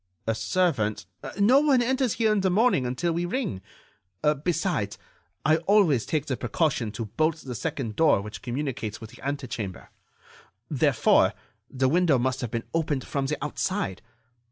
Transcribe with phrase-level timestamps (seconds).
[0.25, 1.05] "A servant——"
[1.39, 3.61] "No one enters here in the morning until we ring.
[4.43, 4.97] Besides,
[5.45, 9.45] I always take the precaution to bolt the second door which communicates with the ante
[9.45, 9.89] chamber.
[10.71, 11.35] Therefore,
[11.69, 14.01] the window must have been opened from the outside.